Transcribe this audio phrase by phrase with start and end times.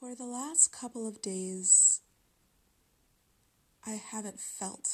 [0.00, 2.00] For the last couple of days,
[3.86, 4.88] I haven't felt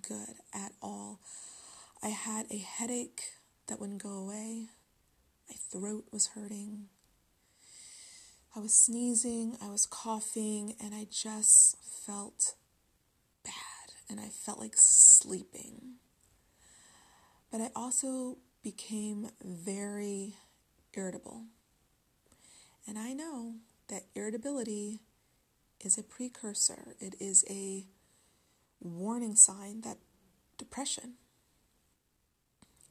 [0.00, 1.18] good at all.
[2.04, 3.22] I had a headache
[3.66, 4.68] that wouldn't go away.
[5.50, 6.84] My throat was hurting.
[8.54, 11.76] I was sneezing, I was coughing, and I just
[12.06, 12.54] felt
[13.42, 15.96] bad and I felt like sleeping.
[17.50, 20.36] But I also became very
[20.94, 21.46] irritable.
[22.86, 23.56] And I know
[23.88, 25.00] that irritability
[25.80, 27.86] is a precursor, it is a
[28.80, 29.98] warning sign that
[30.58, 31.14] depression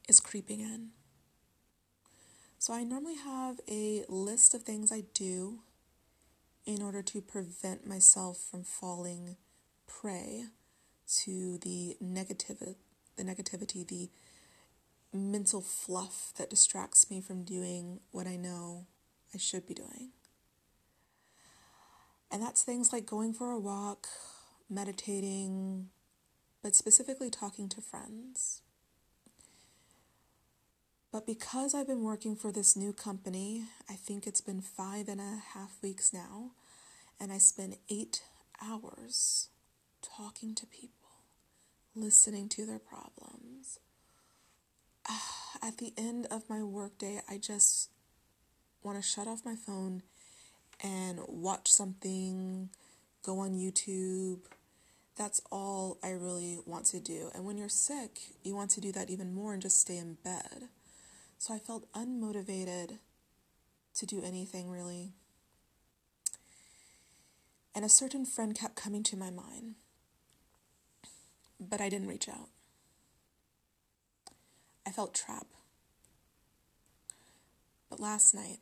[0.07, 0.89] is creeping in.
[2.59, 5.59] So I normally have a list of things I do
[6.65, 9.35] in order to prevent myself from falling
[9.87, 10.45] prey
[11.23, 12.75] to the negative
[13.15, 14.09] the negativity, the
[15.13, 18.87] mental fluff that distracts me from doing what I know
[19.33, 20.09] I should be doing.
[22.31, 24.07] And that's things like going for a walk,
[24.69, 25.89] meditating,
[26.61, 28.61] but specifically talking to friends.
[31.11, 35.21] But because I've been working for this new company, I think it's been five and
[35.21, 36.51] a half weeks now,
[37.21, 38.23] and I spend eight
[38.61, 39.47] hours
[40.01, 41.23] talking to people,
[41.95, 43.79] listening to their problems.
[45.61, 47.89] At the end of my workday, I just
[48.83, 50.03] want to shut off my phone
[50.81, 52.69] and watch something,
[53.23, 54.39] go on YouTube.
[55.17, 57.29] That's all I really want to do.
[57.33, 60.17] And when you're sick, you want to do that even more and just stay in
[60.23, 60.69] bed.
[61.37, 62.99] So I felt unmotivated
[63.95, 65.13] to do anything really.
[67.73, 69.75] And a certain friend kept coming to my mind,
[71.59, 72.49] but I didn't reach out.
[74.85, 75.55] I felt trapped.
[77.89, 78.59] But last night,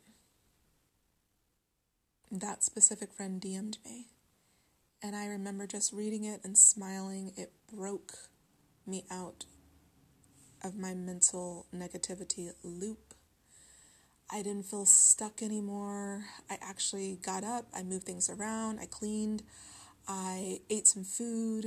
[2.40, 4.06] that specific friend DM'd me.
[5.02, 7.32] And I remember just reading it and smiling.
[7.36, 8.14] It broke
[8.86, 9.44] me out
[10.62, 13.14] of my mental negativity loop.
[14.30, 16.24] I didn't feel stuck anymore.
[16.48, 19.42] I actually got up, I moved things around, I cleaned,
[20.08, 21.66] I ate some food,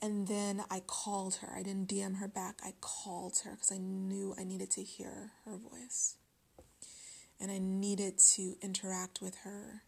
[0.00, 1.52] and then I called her.
[1.54, 5.32] I didn't DM her back, I called her because I knew I needed to hear
[5.44, 6.16] her voice
[7.40, 9.82] and I needed to interact with her.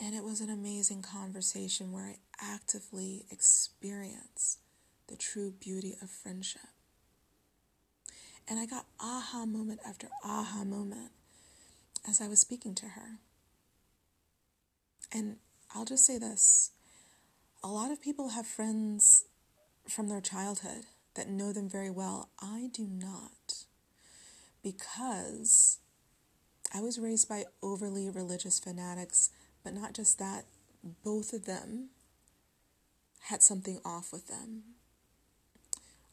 [0.00, 4.58] And it was an amazing conversation where I actively experienced
[5.06, 6.62] the true beauty of friendship.
[8.48, 11.12] And I got aha moment after aha moment
[12.08, 13.18] as I was speaking to her.
[15.12, 15.36] And
[15.74, 16.72] I'll just say this
[17.62, 19.24] a lot of people have friends
[19.88, 22.28] from their childhood that know them very well.
[22.40, 23.64] I do not.
[24.62, 25.78] Because
[26.76, 29.30] I was raised by overly religious fanatics,
[29.62, 30.46] but not just that,
[31.04, 31.90] both of them
[33.20, 34.64] had something off with them.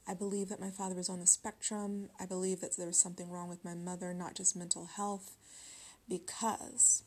[0.08, 2.10] I believe that my father was on the spectrum.
[2.20, 5.32] I believe that there was something wrong with my mother, not just mental health,
[6.08, 7.04] because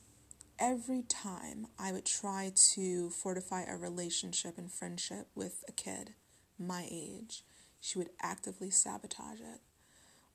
[0.59, 6.15] every time I would try to fortify a relationship and friendship with a kid
[6.59, 7.45] my age,
[7.81, 9.61] she would actively sabotage it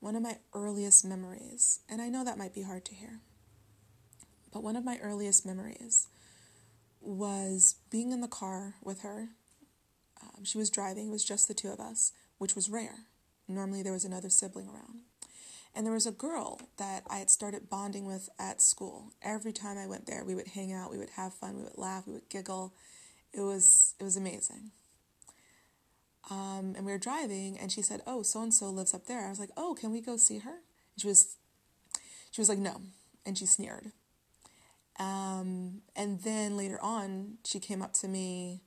[0.00, 3.20] one of my earliest memories, and I know that might be hard to hear,
[4.52, 6.08] but one of my earliest memories
[7.00, 9.28] was being in the car with her.
[10.22, 13.06] Um, she was driving, it was just the two of us, which was rare.
[13.46, 15.00] Normally, there was another sibling around.
[15.74, 19.12] And there was a girl that I had started bonding with at school.
[19.22, 21.78] Every time I went there, we would hang out, we would have fun, we would
[21.78, 22.74] laugh, we would giggle.
[23.32, 24.72] It was it was amazing.
[26.28, 29.26] Um, and we were driving, and she said, "Oh, so and so lives up there."
[29.26, 31.36] I was like, "Oh, can we go see her?" And she was,
[32.30, 32.82] she was like, "No,"
[33.24, 33.92] and she sneered.
[34.98, 38.60] Um, and then later on, she came up to me.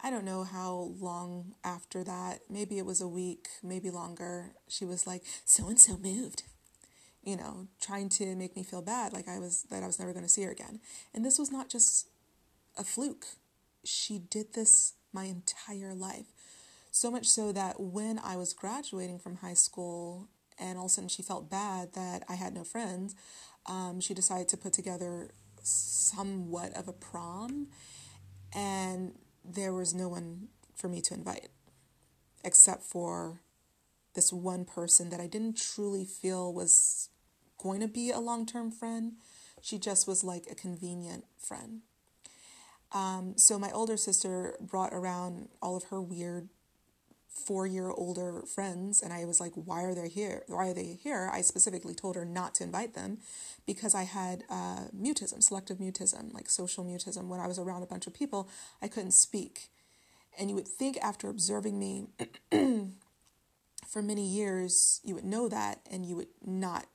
[0.00, 2.40] I don't know how long after that.
[2.50, 4.52] Maybe it was a week, maybe longer.
[4.68, 6.42] She was like, "So and so moved,"
[7.22, 10.12] you know, trying to make me feel bad, like I was that I was never
[10.12, 10.80] going to see her again.
[11.14, 12.08] And this was not just
[12.76, 13.26] a fluke.
[13.84, 16.26] She did this my entire life.
[16.96, 20.28] So much so that when I was graduating from high school
[20.58, 23.14] and all of a sudden she felt bad that I had no friends,
[23.66, 25.28] um, she decided to put together
[25.62, 27.66] somewhat of a prom
[28.54, 29.12] and
[29.44, 31.50] there was no one for me to invite
[32.42, 33.42] except for
[34.14, 37.10] this one person that I didn't truly feel was
[37.58, 39.16] going to be a long term friend.
[39.60, 41.82] She just was like a convenient friend.
[42.92, 46.48] Um, so my older sister brought around all of her weird
[47.36, 50.42] four year older friends and I was like, why are they here?
[50.46, 51.30] Why are they here?
[51.32, 53.18] I specifically told her not to invite them
[53.66, 57.28] because I had uh, mutism, selective mutism, like social mutism.
[57.28, 58.48] When I was around a bunch of people,
[58.80, 59.68] I couldn't speak.
[60.38, 62.06] And you would think after observing me
[63.86, 66.86] for many years, you would know that and you would not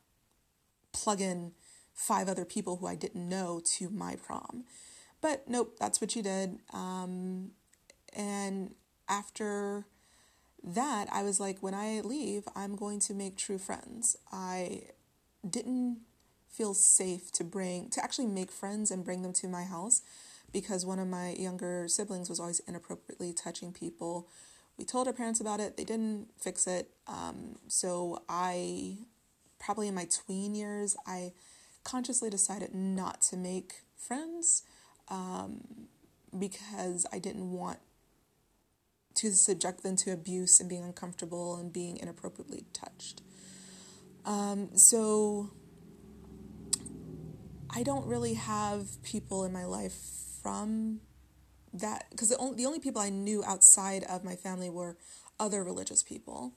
[0.92, 1.54] plug in
[1.94, 4.66] five other people who I didn't know to my prom.
[5.22, 6.60] But nope, that's what you did.
[6.74, 7.52] Um,
[8.14, 8.74] and
[9.08, 9.86] after
[10.64, 14.16] that, I was like, when I leave, I'm going to make true friends.
[14.32, 14.84] I
[15.48, 16.02] didn't
[16.50, 20.02] feel safe to bring, to actually make friends and bring them to my house
[20.52, 24.28] because one of my younger siblings was always inappropriately touching people.
[24.78, 26.90] We told our parents about it, they didn't fix it.
[27.08, 28.98] Um, so I,
[29.60, 31.32] probably in my tween years, I
[31.84, 34.64] consciously decided not to make friends
[35.08, 35.88] um,
[36.38, 37.80] because I didn't want
[39.16, 43.22] to subject them to abuse and being uncomfortable and being inappropriately touched.
[44.26, 45.52] Um, so
[47.70, 49.98] I don't really have people in my life
[50.42, 51.02] from
[51.74, 54.98] that because the only the only people I knew outside of my family were
[55.40, 56.54] other religious people.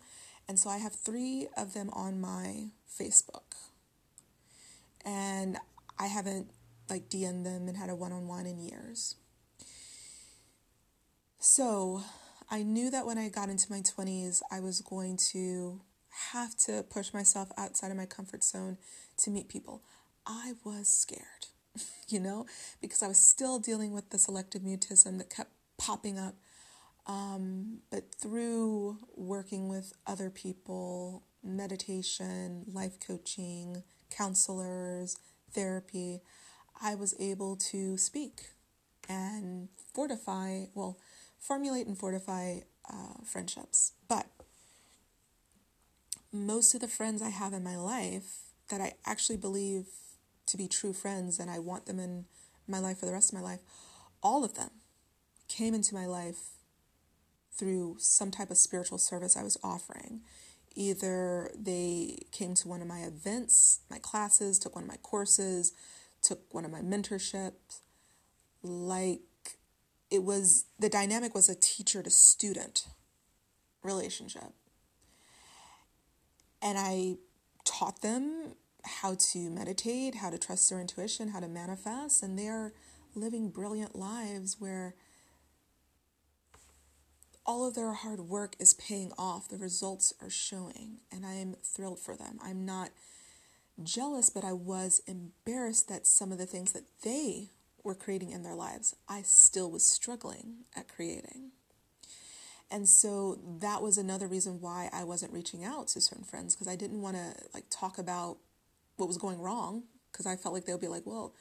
[0.49, 2.67] And so I have 3 of them on my
[3.01, 3.55] Facebook.
[5.05, 5.57] And
[5.99, 6.51] I haven't
[6.91, 9.17] like DM'd them and had a one-on-one in years.
[11.39, 12.03] So,
[12.55, 15.81] I knew that when I got into my 20s, I was going to
[16.33, 18.79] have to push myself outside of my comfort zone
[19.17, 19.83] to meet people.
[20.25, 21.49] I was scared,
[22.09, 22.47] you know,
[22.81, 26.37] because I was still dealing with the selective mutism that kept popping up.
[27.09, 35.17] Um, but through working with other people, meditation, life coaching, counselors,
[35.51, 36.21] therapy,
[36.81, 38.43] I was able to speak
[39.09, 41.01] and fortify, well,
[41.47, 42.61] formulate and fortify
[42.91, 43.93] uh, friendships.
[44.09, 44.27] But
[46.33, 48.39] most of the friends I have in my life
[48.71, 49.87] that I actually believe
[50.47, 52.25] to be true friends and I want them in
[52.67, 53.61] my life for the rest of my life,
[54.23, 54.71] all of them
[55.49, 56.55] came into my life
[57.53, 60.23] through some type of spiritual service I was offering.
[60.75, 65.73] Either they came to one of my events, my classes, took one of my courses,
[66.23, 67.81] took one of my mentorships.
[68.63, 69.21] Like
[70.15, 72.87] it was the dynamic was a teacher to student
[73.83, 74.53] relationship.
[76.63, 77.17] And I
[77.65, 82.73] taught them how to meditate, how to trust their intuition, how to manifest, and they're
[83.15, 84.95] living brilliant lives where
[87.47, 89.49] all of their hard work is paying off.
[89.49, 92.39] The results are showing, and I am thrilled for them.
[92.43, 92.91] I'm not
[93.83, 97.51] jealous, but I was embarrassed that some of the things that they
[97.85, 101.53] were creating in their lives, I still was struggling at creating.
[102.71, 106.67] And so that was another reason why I wasn't reaching out to certain friends because
[106.67, 108.39] I didn't want to like talk about
[108.97, 111.35] what was going wrong because I felt like they would be like, well,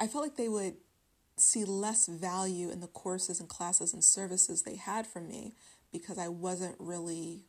[0.00, 0.74] I felt like they would
[1.36, 5.52] see less value in the courses and classes and services they had from me
[5.92, 7.42] because I wasn't really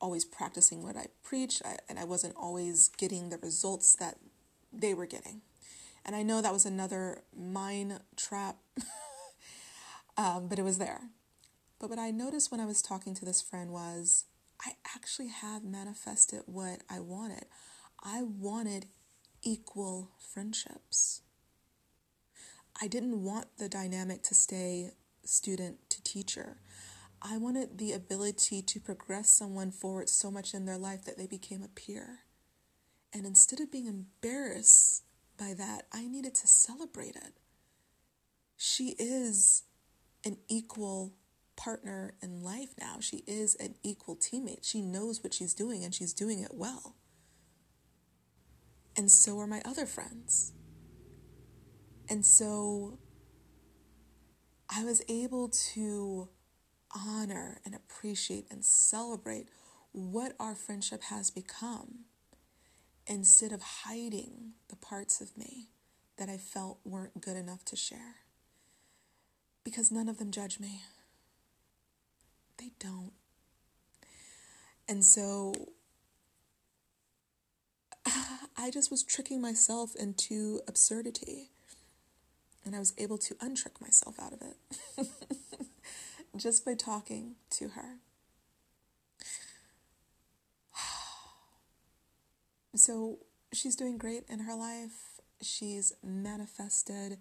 [0.00, 4.18] always practicing what I preached and I wasn't always getting the results that
[4.72, 5.40] they were getting.
[6.04, 8.56] And I know that was another mind trap,
[10.16, 11.00] um, but it was there.
[11.78, 14.24] But what I noticed when I was talking to this friend was
[14.64, 17.46] I actually have manifested what I wanted.
[18.02, 18.86] I wanted
[19.42, 21.22] equal friendships.
[22.80, 24.90] I didn't want the dynamic to stay
[25.24, 26.58] student to teacher.
[27.22, 31.26] I wanted the ability to progress someone forward so much in their life that they
[31.26, 32.20] became a peer.
[33.12, 35.02] And instead of being embarrassed
[35.36, 37.34] by that, I needed to celebrate it.
[38.56, 39.64] She is
[40.24, 41.14] an equal
[41.56, 42.96] partner in life now.
[43.00, 44.64] She is an equal teammate.
[44.64, 46.96] She knows what she's doing and she's doing it well.
[48.96, 50.52] And so are my other friends.
[52.08, 52.98] And so
[54.68, 56.28] I was able to
[56.94, 59.48] honor and appreciate and celebrate
[59.92, 62.04] what our friendship has become
[63.06, 65.68] instead of hiding the parts of me
[66.16, 68.16] that I felt weren't good enough to share.
[69.64, 70.82] Because none of them judge me.
[72.58, 73.12] They don't.
[74.88, 75.52] And so
[78.56, 81.50] I just was tricking myself into absurdity.
[82.64, 85.08] And I was able to untrick myself out of it
[86.36, 87.98] just by talking to her.
[92.74, 93.18] So
[93.52, 95.20] she's doing great in her life.
[95.40, 97.18] She's manifested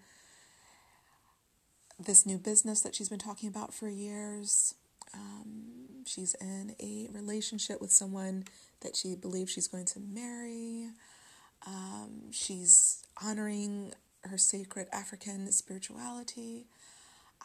[2.00, 4.76] this new business that she's been talking about for years.
[5.14, 8.46] Um, she's in a relationship with someone
[8.82, 10.90] that she believes she's going to marry.
[11.68, 13.94] Um, she's honoring
[14.24, 16.66] her sacred African spirituality.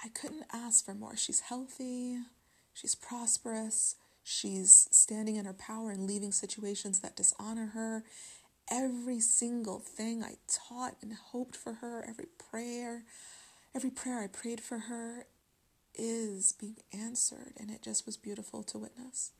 [0.02, 1.16] I couldn't ask for more.
[1.16, 2.18] She's healthy,
[2.72, 3.96] she's prosperous,
[4.28, 8.04] she's standing in her power and leaving situations that dishonor her.
[8.70, 13.04] Every single thing I taught and hoped for her, every prayer,
[13.74, 15.26] every prayer I prayed for her
[15.94, 19.32] is being answered, and it just was beautiful to witness.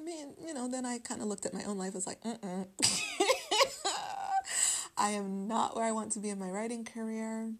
[0.00, 2.22] I mean, you know, then I kind of looked at my own life as like,
[2.22, 2.66] mm
[4.96, 7.52] I am not where I want to be in my writing career,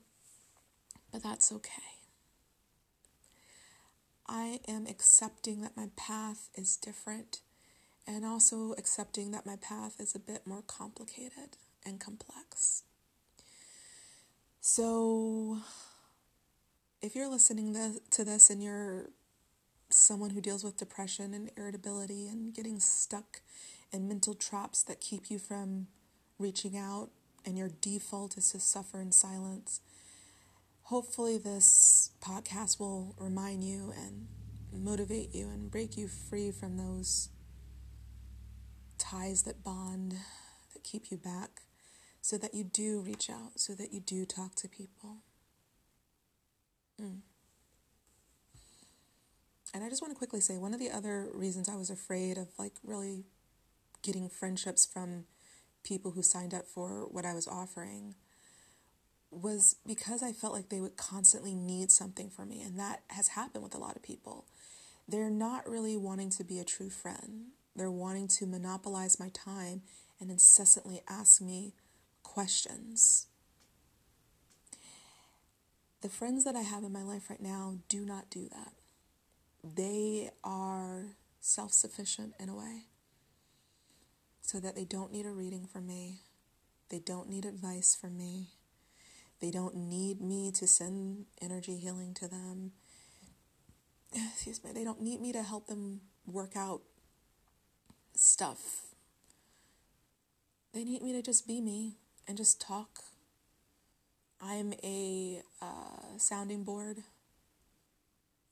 [1.13, 1.94] but that's okay.
[4.27, 7.41] I am accepting that my path is different
[8.07, 12.83] and also accepting that my path is a bit more complicated and complex.
[14.61, 15.59] So,
[17.03, 17.77] if you're listening
[18.11, 19.11] to this and you're
[19.91, 23.43] someone who deals with depression and irritability and getting stuck
[23.93, 25.87] in mental traps that keep you from
[26.39, 27.11] reaching out,
[27.47, 29.81] and your default is to suffer in silence,
[30.85, 34.29] hopefully, this podcast will remind you and
[34.73, 37.31] motivate you and break you free from those
[38.99, 40.13] ties that bond,
[40.73, 41.63] that keep you back,
[42.21, 45.19] so that you do reach out, so that you do talk to people.
[47.01, 47.21] Mm.
[49.73, 52.39] And I just want to quickly say one of the other reasons I was afraid
[52.39, 53.25] of like really
[54.03, 55.25] getting friendships from
[55.83, 58.15] people who signed up for what I was offering
[59.35, 62.63] was because I felt like they would constantly need something from me.
[62.63, 64.47] And that has happened with a lot of people.
[65.07, 69.83] They're not really wanting to be a true friend, they're wanting to monopolize my time
[70.21, 71.75] and incessantly ask me
[72.23, 73.27] questions.
[76.01, 78.73] The friends that I have in my life right now do not do that.
[79.63, 82.85] They are self sufficient in a way
[84.43, 86.21] so that they don't need a reading from me.
[86.91, 88.49] They don't need advice from me.
[89.45, 92.73] They don't need me to send energy healing to them.
[94.33, 94.73] Excuse me.
[94.73, 96.81] They don't need me to help them work out
[98.15, 98.87] stuff.
[100.73, 103.01] They need me to just be me and just talk
[104.41, 107.03] I'm a uh, sounding board,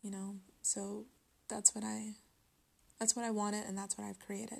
[0.03, 1.07] you know, so
[1.49, 2.17] that's what I
[3.01, 4.59] that's what I wanted and that's what I've created.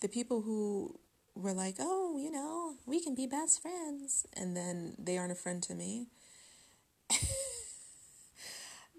[0.00, 0.98] The people who
[1.40, 5.36] were like, "Oh, you know, we can be best friends," and then they aren't a
[5.36, 6.08] friend to me.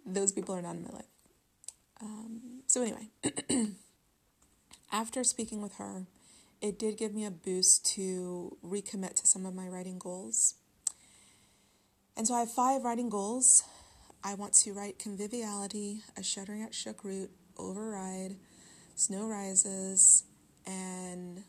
[0.06, 1.06] Those people are not in my life.
[2.02, 3.10] Um, so anyway,
[4.92, 6.08] after speaking with her,
[6.62, 10.56] it did give me a boost to recommit to some of my writing goals.
[12.16, 13.64] And so I have five writing goals.
[14.24, 18.36] I want to write Conviviality, A Shuddering at Shook Root, Override,
[18.96, 20.24] Snow Rises,
[20.66, 21.44] and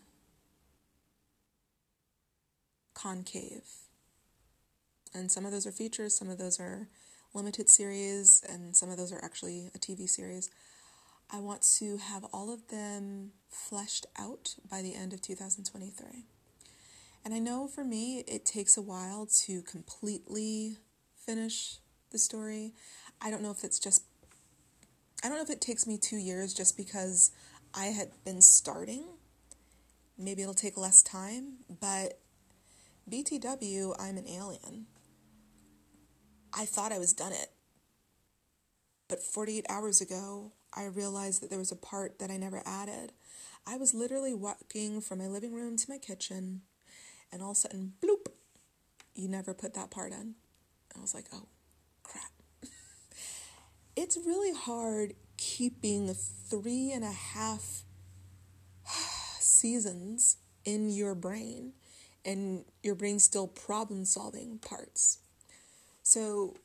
[3.03, 3.65] Concave.
[5.15, 6.89] And some of those are features, some of those are
[7.35, 10.51] limited series, and some of those are actually a TV series.
[11.31, 16.25] I want to have all of them fleshed out by the end of 2023.
[17.25, 20.77] And I know for me, it takes a while to completely
[21.17, 21.79] finish
[22.11, 22.73] the story.
[23.21, 24.05] I don't know if it's just,
[25.25, 27.31] I don't know if it takes me two years just because
[27.75, 29.05] I had been starting.
[30.19, 32.19] Maybe it'll take less time, but
[33.11, 34.87] BTW, I'm an alien.
[36.55, 37.51] I thought I was done it.
[39.09, 43.13] But 48 hours ago, I realized that there was a part that I never added.
[43.67, 46.63] I was literally walking from my living room to my kitchen
[47.31, 48.27] and all of a sudden, bloop,
[49.15, 50.35] you never put that part in.
[50.97, 51.49] I was like, oh,
[52.03, 52.31] crap.
[53.97, 57.85] it's really hard keeping three and a half
[59.41, 61.73] seasons in your brain
[62.25, 65.19] and your brain's still problem solving parts.
[66.03, 66.57] So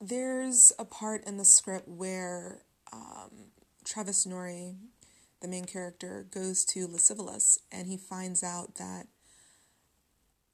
[0.00, 3.50] there's a part in the script where um,
[3.84, 4.76] Travis Norrie
[5.40, 9.06] the main character, goes to Lascivious and he finds out that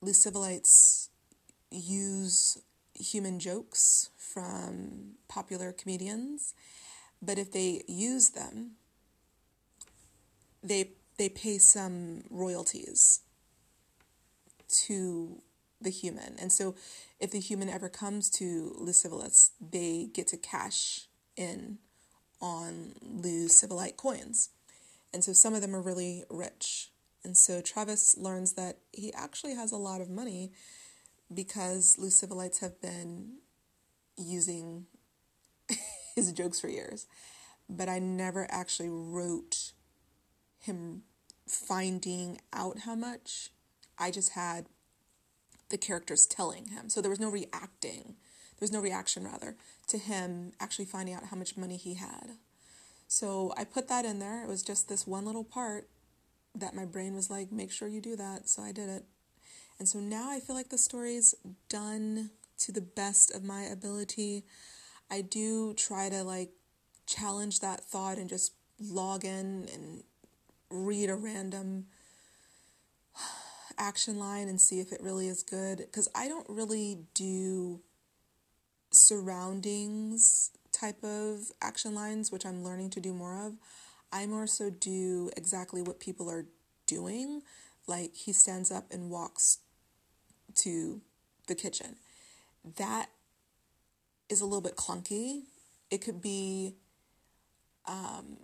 [0.05, 1.09] Lucivilites
[1.71, 2.59] use
[2.95, 6.55] human jokes from popular comedians,
[7.21, 8.73] but if they use them,
[10.63, 10.91] they
[11.23, 13.21] they pay some royalties
[14.69, 15.41] to
[15.81, 16.35] the human.
[16.37, 16.75] And so
[17.21, 21.79] if the human ever comes to Lucivilites, they get to cash in
[22.41, 24.49] on Lucivilite coins.
[25.15, 26.91] And so some of them are really rich.
[27.23, 30.51] And so Travis learns that he actually has a lot of money
[31.33, 33.35] because Lucivilites have been
[34.17, 34.87] using
[36.17, 37.07] his jokes for years,
[37.69, 39.71] but I never actually wrote
[40.59, 41.03] him
[41.53, 43.51] finding out how much.
[43.99, 44.67] I just had
[45.69, 46.89] the characters telling him.
[46.89, 48.17] So there was no reacting.
[48.59, 49.57] There was no reaction, rather,
[49.89, 52.33] to him actually finding out how much money he had.
[53.07, 54.43] So I put that in there.
[54.43, 55.89] It was just this one little part
[56.55, 58.49] that my brain was like, make sure you do that.
[58.49, 59.05] So I did it.
[59.79, 61.35] And so now I feel like the story's
[61.69, 64.45] done to the best of my ability.
[65.11, 66.51] I do try to like
[67.07, 70.05] challenge that thought and just log in and
[70.73, 71.87] read a random
[73.79, 77.81] action line and see if it really is good because I don't really do
[78.91, 83.55] surroundings type of action lines which I'm learning to do more of.
[84.13, 86.47] I more so do exactly what people are
[86.87, 87.43] doing
[87.87, 89.59] like he stands up and walks
[90.57, 91.01] to
[91.47, 91.97] the kitchen.
[92.77, 93.09] That
[94.29, 95.43] is a little bit clunky.
[95.91, 96.77] It could be
[97.87, 98.39] um,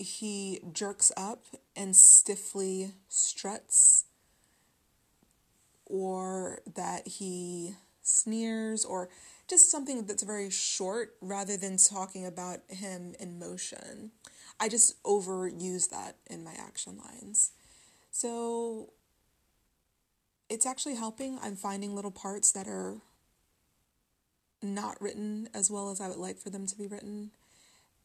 [0.00, 1.44] he jerks up
[1.76, 4.04] and stiffly struts,
[5.86, 9.08] or that he sneers, or
[9.48, 14.12] just something that's very short rather than talking about him in motion.
[14.58, 17.52] I just overuse that in my action lines.
[18.10, 18.92] So
[20.48, 21.38] it's actually helping.
[21.42, 22.96] I'm finding little parts that are
[24.62, 27.30] not written as well as I would like for them to be written.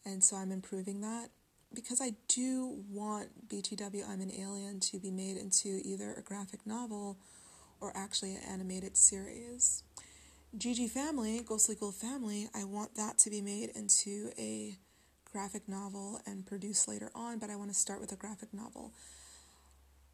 [0.06, 1.30] And so I'm improving that
[1.74, 6.66] because I do want BTW I'm an Alien to be made into either a graphic
[6.66, 7.18] novel
[7.82, 9.84] or actually an animated series.
[10.58, 14.78] GG Family, Ghostly Ghoul Family, I want that to be made into a
[15.30, 18.94] graphic novel and produced later on, but I want to start with a graphic novel.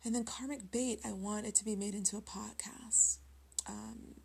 [0.04, 3.20] And then Karmic Bait, I want it to be made into a podcast.
[3.70, 4.16] Um,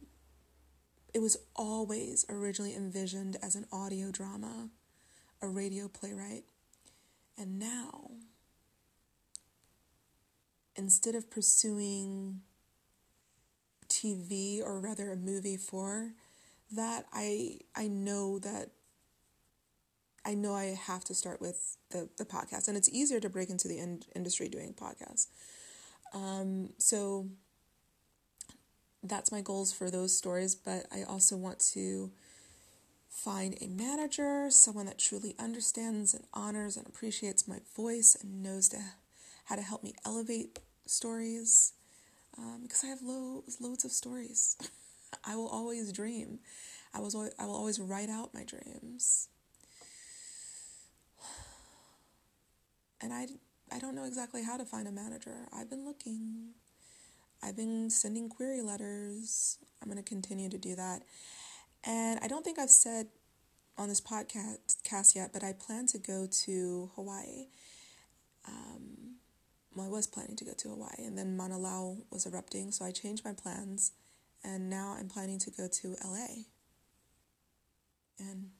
[1.13, 4.71] it was always originally envisioned as an audio drama,
[5.43, 6.45] a radio playwright.
[7.39, 8.11] And now,
[10.75, 12.43] instead of pursuing
[13.89, 16.13] TV or rather a movie for
[16.73, 18.71] that, I I know that
[20.25, 22.67] I know I have to start with the, the podcast.
[22.69, 25.29] And it's easier to break into the in- industry doing podcasts.
[26.15, 27.29] Um, so
[29.03, 32.11] that's my goals for those stories, but I also want to
[33.17, 38.69] find a manager, someone that truly understands and honors and appreciates my voice and knows
[38.69, 38.79] to,
[39.47, 41.73] how to help me elevate stories
[42.37, 44.57] um, because I have lo- loads of stories.
[45.25, 46.41] I will always dream.
[46.95, 49.29] I was I will always write out my dreams.
[53.01, 53.27] And I
[53.71, 55.49] I don't know exactly how to find a manager.
[55.53, 56.53] I've been looking.
[57.43, 59.59] I've been sending query letters.
[59.83, 61.03] I'm going to continue to do that.
[61.87, 63.07] And I don't think I've said
[63.79, 67.47] on this podcast yet, but I plan to go to Hawaii.
[68.49, 69.17] Um,
[69.75, 72.85] well, I was planning to go to Hawaii, and then Mauna Loa was erupting, so
[72.85, 73.93] I changed my plans,
[74.43, 76.45] and now I'm planning to go to LA
[78.19, 78.51] and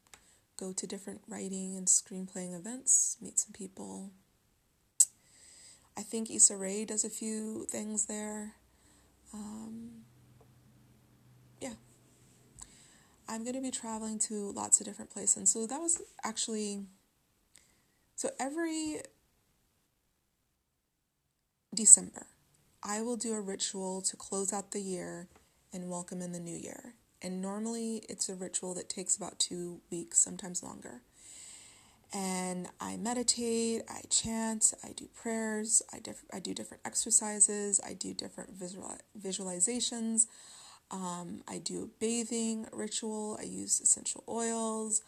[0.59, 4.13] go to different writing and screenplaying events, meet some people,
[5.97, 8.53] I think Issa Rae does a few things there.
[9.33, 10.05] Um,
[13.29, 15.51] I'm going to be traveling to lots of different places.
[15.51, 16.85] So that was actually.
[18.15, 19.03] So every
[21.75, 22.27] December,
[22.83, 25.29] I will do a ritual to close out the year
[25.73, 26.95] and welcome in the new year.
[27.21, 31.03] And normally it's a ritual that takes about two weeks, sometimes longer
[32.13, 37.95] and I meditate, I chant, I do prayers, I, diff- I do different exercises, I
[37.95, 40.27] do different visual- visualizations,
[40.91, 45.03] um, I do a bathing ritual, I use essential oils,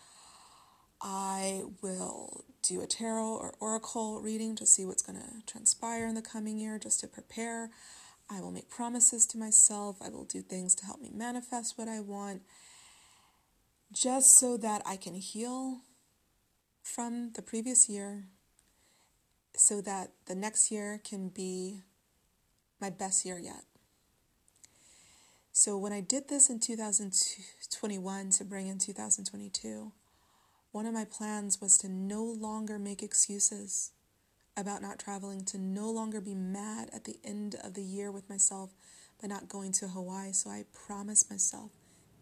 [1.00, 6.14] I will do a tarot or oracle reading to see what's going to transpire in
[6.14, 7.70] the coming year just to prepare.
[8.28, 11.88] I will make promises to myself, I will do things to help me manifest what
[11.88, 12.42] I want
[13.92, 15.80] just so that I can heal
[16.82, 18.24] from the previous year
[19.56, 21.82] so that the next year can be
[22.80, 23.64] my best year yet.
[25.60, 29.90] So, when I did this in 2021 to bring in 2022,
[30.70, 33.90] one of my plans was to no longer make excuses
[34.56, 38.30] about not traveling, to no longer be mad at the end of the year with
[38.30, 38.70] myself
[39.20, 40.30] by not going to Hawaii.
[40.30, 41.72] So, I promised myself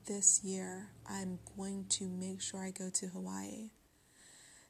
[0.06, 3.68] this year I'm going to make sure I go to Hawaii.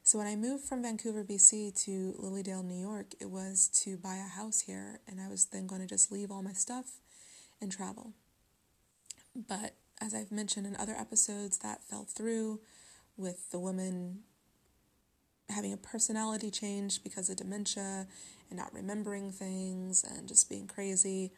[0.03, 3.95] So when I moved from Vancouver, BC to Lily Dale, New York, it was to
[3.95, 6.99] buy a house here, and I was then going to just leave all my stuff
[7.61, 8.13] and travel.
[9.37, 12.61] But as I've mentioned in other episodes, that fell through
[13.15, 14.21] with the woman
[15.49, 18.07] having a personality change because of dementia
[18.49, 21.31] and not remembering things and just being crazy.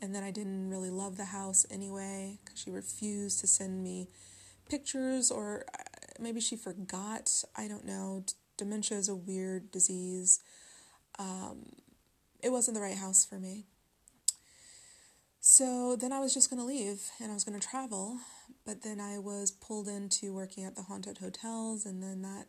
[0.00, 4.08] And then I didn't really love the house anyway because she refused to send me
[4.68, 5.82] pictures or uh,
[6.18, 7.44] maybe she forgot.
[7.56, 8.24] I don't know.
[8.56, 10.40] Dementia is a weird disease.
[11.18, 11.66] Um,
[12.42, 13.66] it wasn't the right house for me.
[15.54, 18.16] So then I was just going to leave and I was going to travel.
[18.64, 22.46] But then I was pulled into working at the haunted hotels, and then that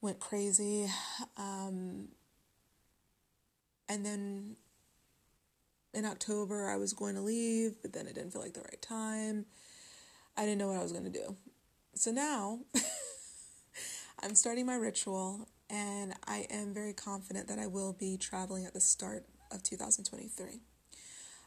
[0.00, 0.86] went crazy.
[1.36, 2.10] Um,
[3.88, 4.54] and then
[5.92, 8.80] in October, I was going to leave, but then it didn't feel like the right
[8.80, 9.46] time.
[10.36, 11.34] I didn't know what I was going to do.
[11.96, 12.60] So now
[14.22, 18.72] I'm starting my ritual, and I am very confident that I will be traveling at
[18.72, 20.60] the start of 2023.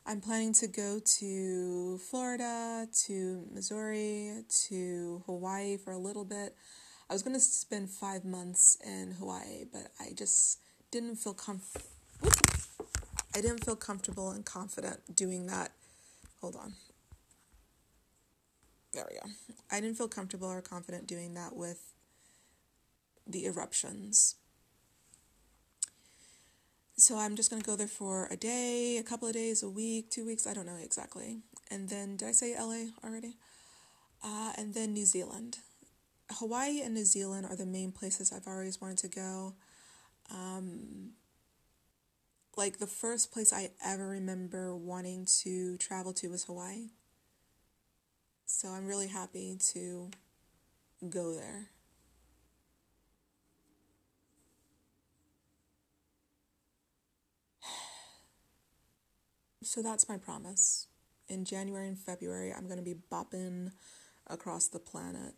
[0.09, 6.55] I'm planning to go to Florida, to Missouri, to Hawaii for a little bit.
[7.07, 11.85] I was going to spend five months in Hawaii, but I just didn't feel comfortable.
[13.35, 15.73] I didn't feel comfortable and confident doing that.
[16.41, 16.73] Hold on.
[18.93, 19.31] There we go.
[19.71, 21.93] I didn't feel comfortable or confident doing that with
[23.27, 24.37] the eruptions.
[26.99, 29.69] So I'm just going to go there for a day, a couple of days, a
[29.69, 31.37] week, two weeks, I don't know exactly.
[31.71, 33.37] And then, did I say LA already?
[34.21, 35.59] Uh, and then New Zealand.
[36.29, 39.53] Hawaii and New Zealand are the main places I've always wanted to go.
[40.29, 41.11] Um,
[42.57, 46.89] like the first place I ever remember wanting to travel to was Hawaii.
[48.45, 50.11] So I'm really happy to
[51.09, 51.69] go there.
[59.61, 60.87] So that's my promise.
[61.27, 63.71] In January and February, I'm going to be bopping
[64.27, 65.35] across the planet.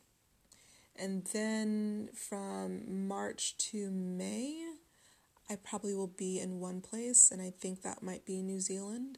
[0.95, 4.63] And then from March to May,
[5.49, 9.17] I probably will be in one place, and I think that might be New Zealand.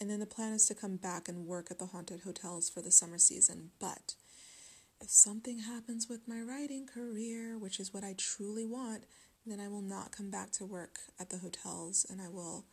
[0.00, 2.80] And then the plan is to come back and work at the haunted hotels for
[2.80, 3.70] the summer season.
[3.78, 4.14] But
[5.00, 9.04] if something happens with my writing career, which is what I truly want,
[9.44, 12.66] then I will not come back to work at the hotels and I will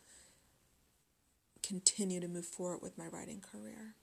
[1.62, 3.94] continue to move forward with my writing career.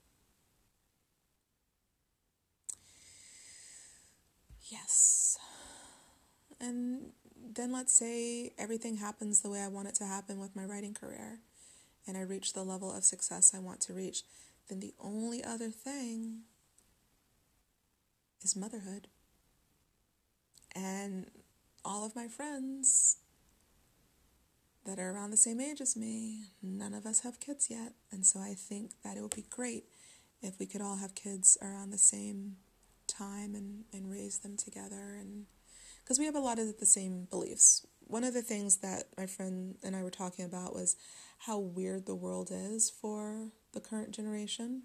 [4.70, 5.38] Yes.
[6.60, 7.12] And
[7.54, 10.94] then let's say everything happens the way I want it to happen with my writing
[10.94, 11.40] career
[12.08, 14.24] and I reach the level of success I want to reach,
[14.70, 16.42] then the only other thing
[18.42, 19.08] is motherhood.
[20.76, 21.32] And
[21.84, 23.18] all of my friends
[24.86, 27.94] that are around the same age as me, none of us have kids yet.
[28.12, 29.86] And so I think that it would be great
[30.42, 32.58] if we could all have kids around the same
[33.08, 35.18] time and, and raise them together.
[35.20, 35.46] And
[36.04, 37.86] because we have a lot of the same beliefs.
[38.02, 40.96] One of the things that my friend and I were talking about was
[41.40, 44.84] how weird the world is for the current generation.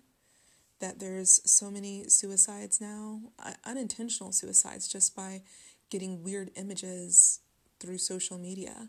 [0.80, 5.42] That there's so many suicides now, uh, unintentional suicides, just by
[5.90, 7.40] getting weird images
[7.78, 8.88] through social media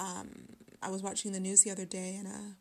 [0.00, 0.46] um,
[0.82, 2.56] I was watching the news the other day and a,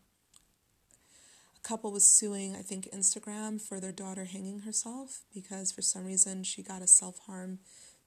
[1.56, 6.06] a couple was suing, I think, Instagram for their daughter hanging herself because for some
[6.06, 7.60] reason she got a self harm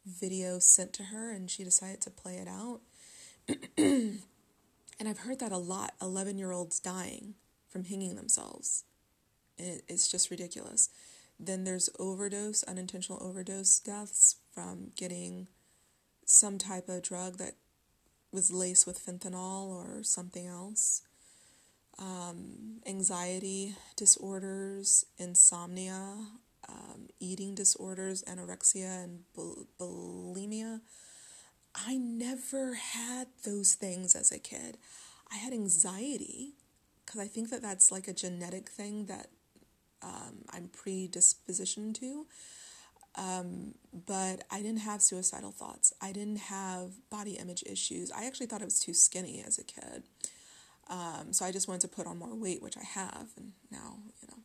[0.05, 2.81] video sent to her and she decided to play it out.
[3.79, 7.35] and I've heard that a lot 11 year olds dying
[7.71, 8.85] from hanging themselves.
[9.59, 10.91] it's just ridiculous.
[11.41, 15.49] Then there's overdose, unintentional overdose deaths from getting
[16.27, 17.55] some type of drug that
[18.33, 21.03] was laced with fentanyl or something else.
[21.99, 26.17] Um, anxiety disorders, insomnia,
[26.69, 30.81] um, eating disorders, anorexia, and bul- bulimia.
[31.75, 34.79] I never had those things as a kid.
[35.31, 36.55] I had anxiety
[37.05, 39.29] because I think that that's like a genetic thing that
[40.03, 42.27] um, I'm predispositioned to.
[43.15, 43.75] Um,
[44.07, 45.93] but I didn't have suicidal thoughts.
[46.01, 48.11] I didn't have body image issues.
[48.11, 50.05] I actually thought I was too skinny as a kid.
[50.89, 53.29] Um, so I just wanted to put on more weight, which I have.
[53.37, 54.39] And now, you know,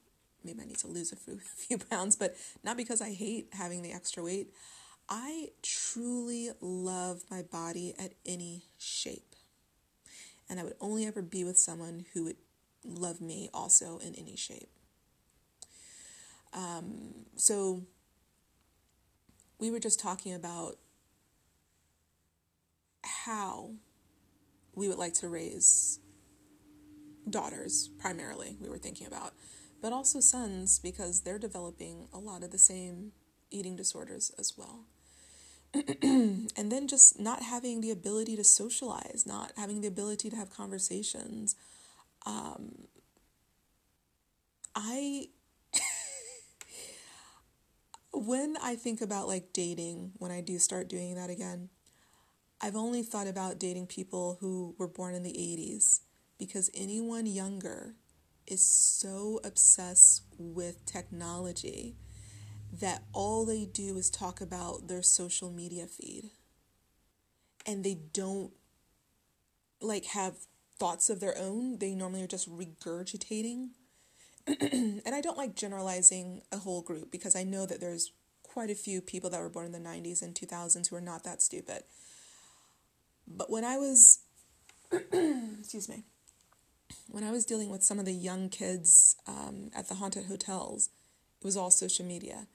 [0.43, 3.81] maybe I need to lose a few, few pounds, but not because I hate having
[3.81, 4.53] the extra weight.
[5.09, 9.35] I truly love my body at any shape.
[10.49, 12.37] And I would only ever be with someone who would
[12.83, 14.69] love me also in any shape.
[16.53, 17.83] Um, so
[19.59, 20.77] we were just talking about
[23.03, 23.71] how
[24.75, 25.99] we would like to raise
[27.29, 29.33] daughters primarily we were thinking about
[29.81, 33.11] but also sons because they're developing a lot of the same
[33.51, 34.85] eating disorders as well.
[35.73, 40.49] and then just not having the ability to socialize, not having the ability to have
[40.49, 41.55] conversations.
[42.25, 42.87] Um,
[44.75, 45.27] I,
[48.13, 51.69] when I think about like dating, when I do start doing that again,
[52.61, 55.99] I've only thought about dating people who were born in the 80s
[56.39, 57.95] because anyone younger
[58.47, 61.95] is so obsessed with technology
[62.71, 66.31] that all they do is talk about their social media feed.
[67.65, 68.51] And they don't
[69.81, 70.35] like have
[70.79, 71.77] thoughts of their own.
[71.79, 73.69] They normally are just regurgitating
[74.61, 78.11] and i don't like generalizing a whole group because i know that there's
[78.43, 81.23] quite a few people that were born in the 90s and 2000s who are not
[81.23, 81.83] that stupid
[83.27, 84.19] but when i was
[84.91, 86.03] excuse me
[87.09, 90.89] when I was dealing with some of the young kids um, at the haunted hotels,
[91.39, 92.47] it was all social media.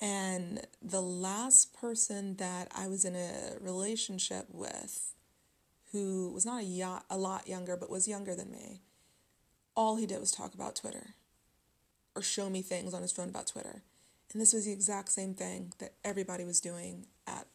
[0.00, 5.14] And the last person that I was in a relationship with,
[5.92, 8.82] who was not a, y- a lot younger, but was younger than me,
[9.76, 11.14] all he did was talk about Twitter
[12.14, 13.82] or show me things on his phone about Twitter.
[14.32, 17.46] And this was the exact same thing that everybody was doing at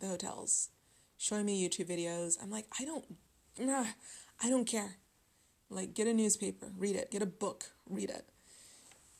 [0.00, 0.70] the hotels,
[1.16, 2.36] showing me YouTube videos.
[2.42, 3.04] I'm like, I don't,
[3.60, 4.96] I don't care.
[5.68, 7.10] Like, get a newspaper, read it.
[7.10, 8.24] Get a book, read it.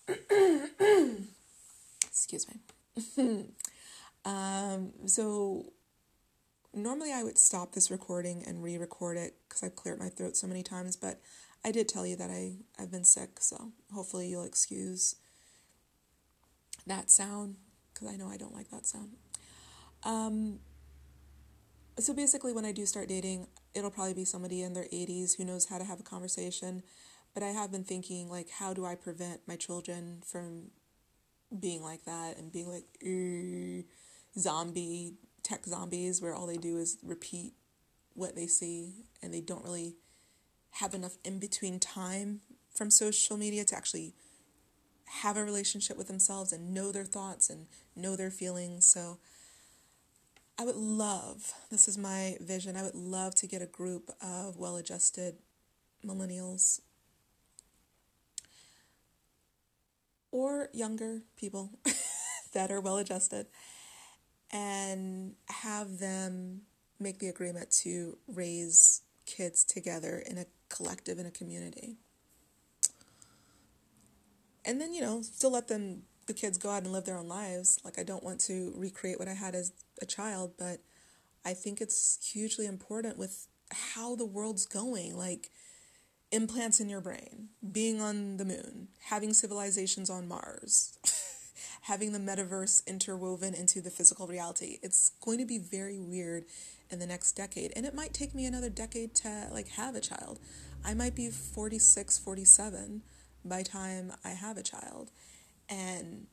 [2.07, 2.61] Excuse me.
[4.25, 5.66] um, so,
[6.73, 10.37] normally I would stop this recording and re record it because I've cleared my throat
[10.37, 11.21] so many times, but
[11.66, 15.16] I did tell you that I, I've been sick, so hopefully you'll excuse
[16.87, 17.57] that sound
[17.92, 19.11] because I know I don't like that sound.
[20.05, 20.61] Um,
[21.98, 25.44] so basically, when I do start dating, it'll probably be somebody in their 80s who
[25.44, 26.85] knows how to have a conversation.
[27.35, 30.70] But I have been thinking, like, how do I prevent my children from
[31.59, 32.85] being like that and being like
[34.38, 37.55] zombie tech zombies where all they do is repeat
[38.14, 39.96] what they see and they don't really
[40.80, 42.40] have enough in between time
[42.74, 44.14] from social media to actually
[45.22, 48.84] have a relationship with themselves and know their thoughts and know their feelings.
[48.84, 49.18] So
[50.58, 54.56] I would love, this is my vision, I would love to get a group of
[54.56, 55.36] well adjusted
[56.04, 56.80] millennials
[60.30, 61.70] or younger people
[62.52, 63.46] that are well adjusted
[64.50, 66.62] and have them
[66.98, 71.96] make the agreement to raise kids together in a collective, in a community.
[74.64, 77.29] And then, you know, still let them the kids go out and live their own
[77.29, 77.79] lives.
[77.85, 80.81] Like, I don't want to recreate what I had as a child, but
[81.44, 83.46] I think it's hugely important with
[83.94, 85.16] how the world's going.
[85.16, 85.50] Like,
[86.33, 90.98] implants in your brain, being on the moon, having civilizations on Mars,
[91.83, 94.79] having the metaverse interwoven into the physical reality.
[94.83, 96.44] It's going to be very weird
[96.90, 97.72] in the next decade.
[97.77, 100.38] And it might take me another decade to like have a child.
[100.85, 103.03] I might be 46, 47
[103.44, 105.11] by time I have a child
[105.68, 106.27] and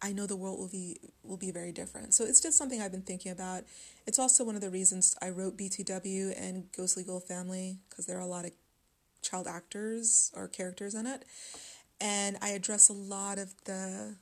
[0.00, 2.14] I know the world will be will be very different.
[2.14, 3.64] So it's just something I've been thinking about.
[4.06, 8.16] It's also one of the reasons I wrote BTW and Ghostly Ghoul Family because there
[8.16, 8.52] are a lot of
[9.22, 11.24] child actors or characters in it,
[12.00, 14.16] and I address a lot of the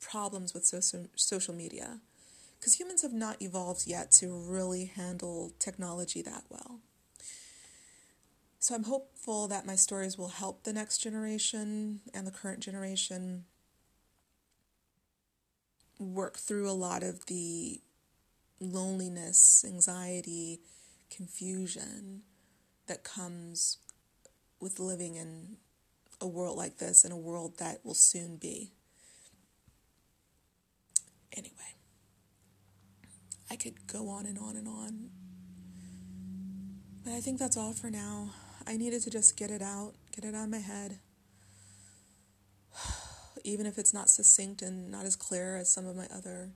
[0.00, 2.00] problems with social social media
[2.58, 6.80] because humans have not evolved yet to really handle technology that well.
[8.58, 13.44] So I'm hopeful that my stories will help the next generation and the current generation
[15.98, 17.82] work through a lot of the
[18.60, 20.60] loneliness, anxiety,
[21.10, 22.22] confusion
[22.86, 23.78] that comes
[24.60, 25.56] with living in
[26.20, 28.72] a world like this, and a world that will soon be.
[31.36, 31.74] Anyway,
[33.54, 35.10] I could go on and on and on.
[37.04, 38.30] But I think that's all for now.
[38.66, 40.98] I needed to just get it out, get it out of my head
[43.44, 46.50] even if it's not succinct and not as clear as some of my other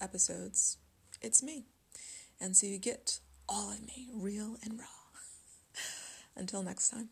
[0.00, 0.78] episodes,
[1.20, 1.66] it's me.
[2.40, 4.86] And so you get all of me, real and raw.
[6.36, 7.08] Until next time.